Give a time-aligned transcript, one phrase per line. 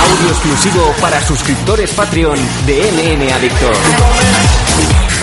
[0.00, 3.70] Audio exclusivo para suscriptores Patreon de NN Adicto.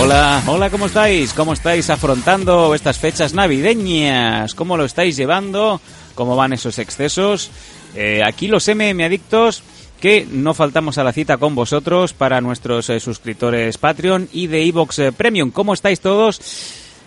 [0.00, 1.32] Hola, hola, ¿cómo estáis?
[1.32, 4.54] ¿Cómo estáis afrontando estas fechas navideñas?
[4.54, 5.80] ¿Cómo lo estáis llevando?
[6.14, 7.50] ¿Cómo van esos excesos?
[7.94, 9.62] Eh, aquí los MM Adictos
[10.00, 14.64] que no faltamos a la cita con vosotros para nuestros eh, suscriptores Patreon y de
[14.66, 15.50] Evox eh, Premium.
[15.50, 16.40] ¿Cómo estáis todos?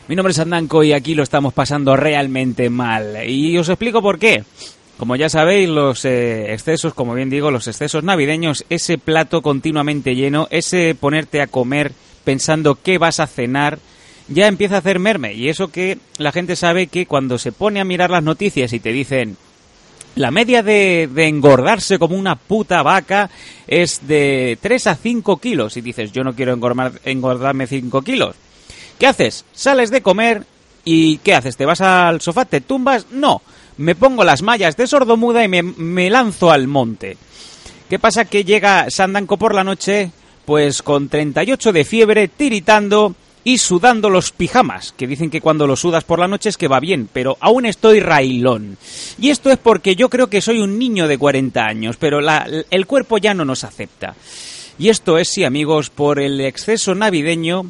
[0.08, 3.28] Mi nombre es Andanco y aquí lo estamos pasando realmente mal.
[3.28, 4.42] Y os explico por qué.
[4.98, 10.16] Como ya sabéis, los eh, excesos, como bien digo, los excesos navideños, ese plato continuamente
[10.16, 11.92] lleno, ese ponerte a comer
[12.24, 13.80] pensando qué vas a cenar,
[14.30, 15.34] ya empieza a hacer merme.
[15.34, 18.80] Y eso que la gente sabe que cuando se pone a mirar las noticias y
[18.80, 19.36] te dicen
[20.16, 23.30] la media de, engordarse como una puta vaca
[23.68, 25.76] es de 3 a 5 kilos.
[25.76, 28.36] Y dices, yo no quiero engordar, engordarme 5 kilos.
[29.00, 29.46] ¿Qué haces?
[29.54, 30.44] Sales de comer
[30.86, 31.58] y ¿qué haces?
[31.58, 32.46] ¿Te vas al sofá?
[32.46, 33.08] ¿Te tumbas?
[33.12, 33.41] No.
[33.77, 37.16] Me pongo las mallas de sordomuda y me, lanzo al monte.
[37.90, 38.26] ¿Qué pasa?
[38.26, 40.12] Que llega Sandanco por la noche,
[40.46, 43.13] pues con 38 de fiebre, tiritando
[43.44, 46.68] y sudando los pijamas, que dicen que cuando lo sudas por la noche es que
[46.68, 48.77] va bien, pero aún estoy railón.
[49.21, 52.48] Y esto es porque yo creo que soy un niño de 40 años, pero la-
[52.71, 54.16] el cuerpo ya no nos acepta.
[54.80, 57.68] Y esto es, sí amigos, por el exceso navideño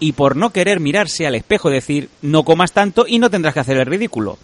[0.00, 3.60] y por no querer mirarse al espejo decir, no comas tanto y no tendrás que
[3.60, 4.38] hacer el ridículo.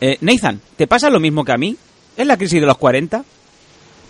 [0.00, 1.76] Eh, Nathan, ¿te pasa lo mismo que a mí?
[2.16, 3.24] ¿Es la crisis de los 40?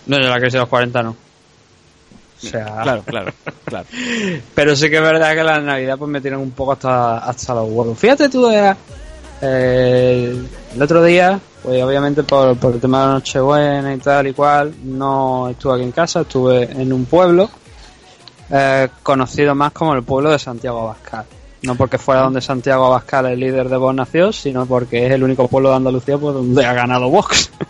[0.06, 1.10] No, yo la crisis de los 40 no.
[1.10, 3.32] O sea, Claro, claro,
[3.64, 3.86] claro.
[4.54, 7.54] pero sí que es verdad que la Navidad pues me tienen un poco hasta, hasta
[7.54, 7.98] los huevos.
[7.98, 8.74] Fíjate tú, eh,
[9.42, 10.36] eh,
[10.74, 14.32] el otro día, pues obviamente por, por el tema de la Nochebuena y tal y
[14.32, 17.50] cual, no estuve aquí en casa, estuve en un pueblo
[18.50, 21.24] eh, conocido más como el pueblo de Santiago Abascal.
[21.62, 25.22] No porque fuera donde Santiago Abascal, el líder de Vox, nació, sino porque es el
[25.22, 27.50] único pueblo de Andalucía pues, donde ha ganado Vox.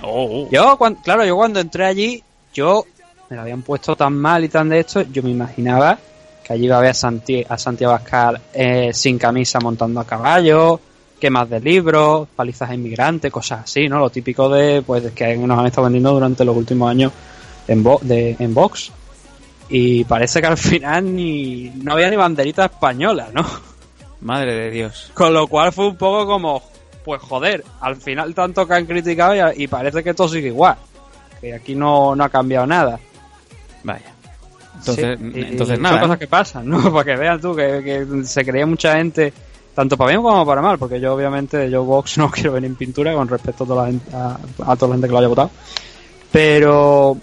[0.00, 2.22] Oh, Yo, cuan- claro, yo cuando entré allí,
[2.54, 2.84] yo
[3.28, 5.98] me lo habían puesto tan mal y tan de esto, yo me imaginaba
[6.44, 10.04] que allí iba a ver a, Santi- a Santiago Abascal eh, sin camisa montando a
[10.04, 10.78] caballo,
[11.20, 13.98] quemas de libros, palizas a inmigrantes, cosas así, ¿no?
[13.98, 17.10] Lo típico de, pues, que nos han estado vendiendo durante los últimos años
[17.66, 18.92] en, Vo- de, en Vox.
[19.68, 23.44] Y parece que al final ni no había ni banderita española, ¿no?
[24.20, 25.10] madre de Dios.
[25.14, 26.62] Con lo cual fue un poco como,
[27.04, 30.76] pues joder, al final tanto que han criticado y, y parece que todo sigue igual.
[31.40, 32.98] Que aquí no, no ha cambiado nada.
[33.84, 34.12] Vaya.
[34.76, 35.94] Entonces, Sí, entonces y nada.
[35.94, 36.18] Son cosas ¿no?
[36.18, 36.92] que pasan, ¿no?
[36.92, 39.32] Para que vean tú que, que se creía mucha gente,
[39.74, 42.76] tanto para bien como para mal, porque yo obviamente, yo Vox no quiero venir en
[42.76, 45.28] pintura con respecto a toda la gente, a, a toda la gente que lo haya
[45.28, 45.50] votado.
[46.30, 47.16] Pero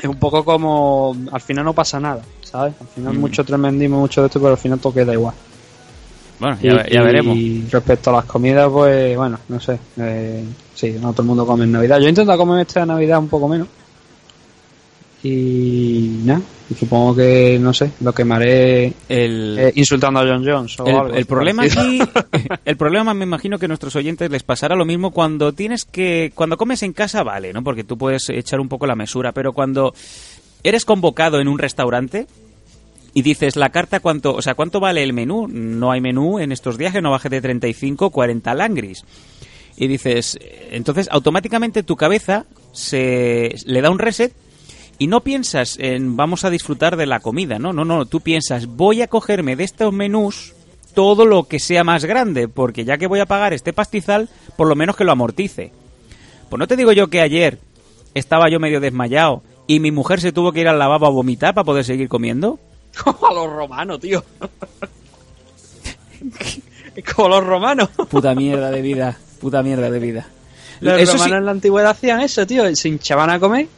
[0.00, 2.74] es un poco como, al final no pasa nada, ¿sabes?
[2.80, 3.20] Al final Mm.
[3.20, 5.34] mucho tremendismo, mucho de esto, pero al final todo queda igual.
[6.40, 7.36] Bueno, ya, Y- ya veremos.
[7.36, 9.78] Y respecto a las comidas, pues bueno, no sé.
[9.96, 10.44] Eh,
[10.74, 11.98] sí, no todo el mundo come en Navidad.
[11.98, 13.66] Yo intento comer esta Navidad un poco menos.
[15.22, 16.40] Y nada,
[16.78, 20.78] supongo que, no sé, lo quemaré El, eh, insultando a John Jones.
[20.78, 21.98] O el, algo el problema aquí,
[22.64, 26.30] el problema me imagino que a nuestros oyentes les pasará lo mismo cuando tienes que,
[26.36, 27.64] cuando comes en casa vale, ¿no?
[27.64, 29.92] Porque tú puedes echar un poco la mesura, pero cuando
[30.62, 32.28] eres convocado en un restaurante
[33.12, 36.52] y dices la carta cuánto, o sea, cuánto vale el menú, no hay menú en
[36.52, 39.04] estos días que no baje de 35, 40 langris.
[39.76, 40.38] Y dices,
[40.70, 44.32] entonces automáticamente tu cabeza se le da un reset
[44.98, 48.66] y no piensas en vamos a disfrutar de la comida, no, no, no, tú piensas
[48.66, 50.54] voy a cogerme de estos menús
[50.94, 54.66] todo lo que sea más grande, porque ya que voy a pagar este pastizal, por
[54.66, 55.70] lo menos que lo amortice.
[56.48, 57.58] Pues no te digo yo que ayer
[58.14, 61.54] estaba yo medio desmayado y mi mujer se tuvo que ir al lavabo a vomitar
[61.54, 62.58] para poder seguir comiendo.
[63.04, 64.24] Como a los romanos, tío.
[67.14, 67.90] Como los romanos.
[68.10, 70.26] Puta mierda de vida, puta mierda de vida.
[70.80, 72.74] Los Eso sí, romanos en la antigüedad hacían eso, tío.
[72.74, 73.68] Se hinchaban a comer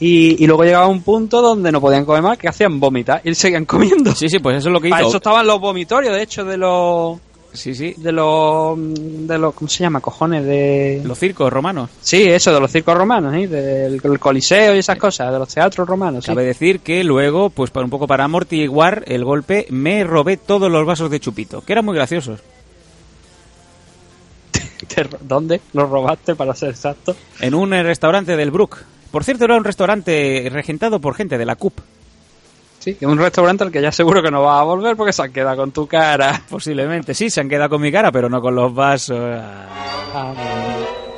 [0.00, 3.34] y, y luego llegaba un punto donde no podían comer más, que hacían vomitar y
[3.34, 4.14] seguían comiendo.
[4.14, 5.08] sí, sí, pues eso es lo que Para hizo.
[5.08, 7.18] eso estaban los vomitorios, de hecho, de los
[7.50, 10.00] Sí, sí, de los de los ¿cómo se llama?
[10.00, 11.88] cojones de los circos romanos.
[12.02, 13.46] sí eso de los circos romanos ¿sí?
[13.46, 16.30] del, del coliseo y esas cosas de los teatros romanos sí.
[16.30, 20.70] Cabe decir que luego, pues para un poco para amortiguar el golpe, me robé todos
[20.70, 22.40] los vasos de chupito, que eran muy graciosos.
[25.22, 27.16] ¿dónde los robaste para ser exacto?
[27.40, 28.78] En un eh, restaurante del Brook.
[29.10, 31.78] Por cierto, era un restaurante regentado por gente de la CUP.
[32.78, 35.32] sí un restaurante al que ya seguro que no vas a volver porque se han
[35.32, 38.54] quedado con tu cara Posiblemente, sí, se han quedado con mi cara, pero no con
[38.54, 39.18] los vasos.
[39.20, 40.34] Ah,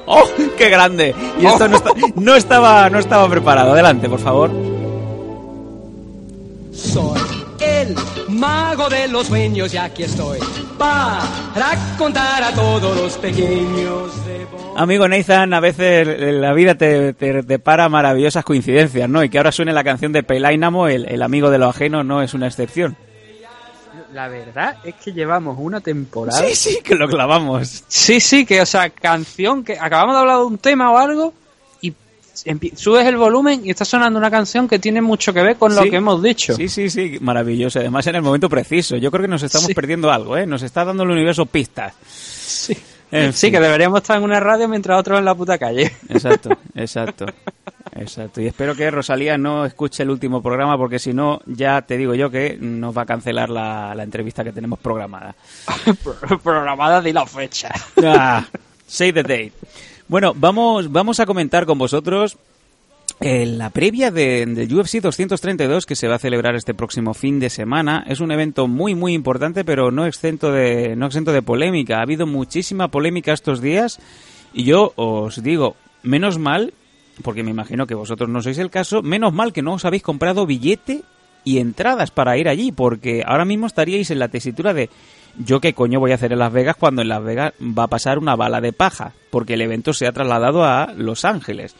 [0.06, 0.24] ¡Oh,
[0.56, 1.14] qué grande!
[1.40, 3.72] Y esto no, está- no estaba, no estaba preparado.
[3.72, 4.50] Adelante, por favor.
[6.72, 7.20] Soy
[7.60, 7.94] el
[8.28, 10.38] mago de los sueños, y aquí estoy
[10.80, 14.46] para contar a todos los pequeños de
[14.76, 19.22] Amigo Nathan, a veces la vida te, te, para maravillosas coincidencias, ¿no?
[19.22, 22.22] Y que ahora suene la canción de Pelainamo, el, el amigo de lo ajeno, no
[22.22, 22.96] es una excepción.
[24.14, 26.40] La verdad es que llevamos una temporada.
[26.40, 27.84] Sí, sí, que lo clavamos.
[27.86, 31.34] Sí, sí, que, o sea, canción que acabamos de hablar de un tema o algo
[32.76, 35.82] subes el volumen y está sonando una canción que tiene mucho que ver con lo
[35.82, 36.54] que hemos dicho.
[36.54, 37.78] Sí, sí, sí, maravilloso.
[37.78, 38.96] Además, en el momento preciso.
[38.96, 40.46] Yo creo que nos estamos perdiendo algo, ¿eh?
[40.46, 41.94] Nos está dando el universo pistas.
[42.04, 42.76] Sí.
[43.32, 45.92] sí, que deberíamos estar en una radio mientras otros en la puta calle.
[46.08, 47.26] Exacto, exacto.
[47.92, 51.96] Exacto, y espero que Rosalía no escuche el último programa porque si no, ya te
[51.96, 55.34] digo yo que nos va a cancelar la, entrevista que tenemos programada.
[56.42, 57.70] programada de la fecha.
[58.02, 58.46] Ah,
[58.86, 59.52] say the date.
[60.10, 62.36] Bueno, vamos, vamos a comentar con vosotros
[63.20, 67.38] eh, la previa de, de, UFC 232 que se va a celebrar este próximo fin
[67.38, 68.04] de semana.
[68.08, 71.98] Es un evento muy muy importante, pero no exento de no exento de polémica.
[71.98, 74.00] Ha habido muchísima polémica estos días
[74.52, 76.74] y yo os digo, menos mal
[77.22, 80.02] porque me imagino que vosotros no sois el caso, menos mal que no os habéis
[80.02, 81.02] comprado billete
[81.44, 84.90] y entradas para ir allí, porque ahora mismo estaríais en la tesitura de
[85.38, 87.88] yo qué coño voy a hacer en Las Vegas cuando en Las Vegas va a
[87.88, 91.74] pasar una bala de paja, porque el evento se ha trasladado a Los Ángeles.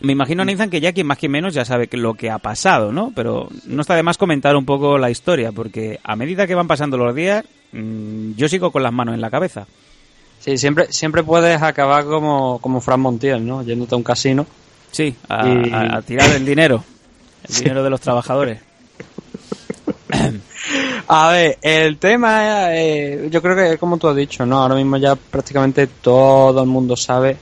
[0.00, 2.92] Me imagino, Nathan, que ya quien más que menos ya sabe lo que ha pasado,
[2.92, 3.12] ¿no?
[3.16, 6.68] Pero no está de más comentar un poco la historia, porque a medida que van
[6.68, 9.66] pasando los días, mm, yo sigo con las manos en la cabeza.
[10.38, 13.64] Sí, siempre, siempre puedes acabar como, como Fran Montiel, ¿no?
[13.64, 14.46] Yéndote a un casino
[14.90, 16.82] Sí, a, tirar el dinero,
[17.48, 18.60] el dinero de los trabajadores.
[21.10, 24.58] A ver, el tema, eh, yo creo que como tú has dicho, ¿no?
[24.60, 27.34] Ahora mismo ya prácticamente todo el mundo sabe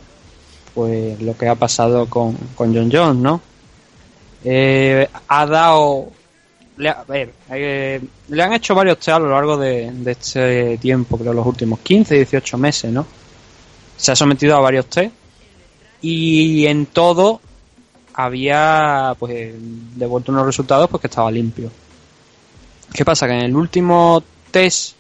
[0.73, 3.41] pues lo que ha pasado con, con John Jones, ¿no?
[4.45, 6.13] Eh, ha dado...
[6.77, 10.79] Le, a ver, eh, le han hecho varios test a lo largo de, de este
[10.79, 13.05] tiempo, creo los últimos 15, 18 meses, ¿no?
[13.97, 15.13] Se ha sometido a varios test
[16.03, 17.41] y en todo
[18.15, 19.55] había pues
[19.97, 21.69] devuelto unos resultados pues que estaba limpio.
[22.97, 23.27] ¿Qué pasa?
[23.27, 24.95] Que en el último test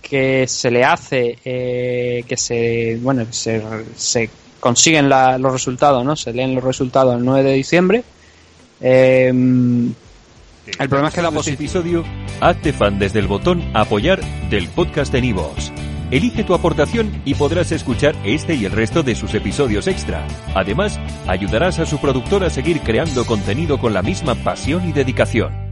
[0.00, 3.62] que se le hace, eh, que se, bueno, se,
[3.94, 6.16] se consiguen los resultados, ¿no?
[6.16, 8.04] Se leen los resultados el 9 de diciembre.
[8.80, 11.56] Eh, el problema es que la posición...
[11.56, 12.04] episodio,
[12.40, 15.70] hazte fan desde el botón apoyar del podcast de Nivos.
[16.10, 20.26] Elige tu aportación y podrás escuchar este y el resto de sus episodios extra.
[20.54, 25.67] Además, ayudarás a su productor a seguir creando contenido con la misma pasión y dedicación.